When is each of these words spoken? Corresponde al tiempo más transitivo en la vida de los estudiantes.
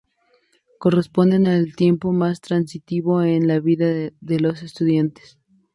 Corresponde 0.79 1.35
al 1.47 1.75
tiempo 1.75 2.11
más 2.11 2.41
transitivo 2.41 3.21
en 3.21 3.45
la 3.47 3.59
vida 3.59 3.85
de 3.85 4.39
los 4.39 4.63
estudiantes. 4.63 5.37